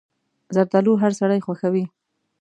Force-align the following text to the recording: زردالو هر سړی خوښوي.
زردالو 0.55 0.93
هر 1.01 1.11
سړی 1.19 1.39
خوښوي. 1.45 1.85